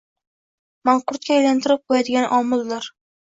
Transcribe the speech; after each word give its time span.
manqurtga 0.89 1.35
aylantirib 1.37 1.83
qo‘yadigan 1.91 2.27
omildir. 2.39 2.89